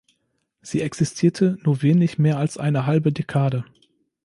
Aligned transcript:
Sie 0.63 0.81
existierte 0.81 1.57
nur 1.61 1.83
wenig 1.83 2.17
mehr 2.17 2.39
als 2.39 2.57
eine 2.57 2.87
halbe 2.87 3.13
Dekade. 3.13 3.65